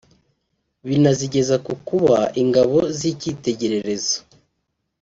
[0.87, 4.17] binazigeza ku kuba ingabo z’icyitegererezo